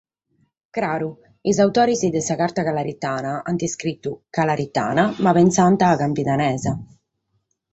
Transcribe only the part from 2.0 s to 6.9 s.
de sa Carta Calaritana ant iscritu “calaritana”, ma pessaiant a “campidanesa”.